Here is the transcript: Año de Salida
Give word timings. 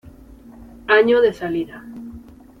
Año 0.87 1.21
de 1.21 1.31
Salida 1.31 1.85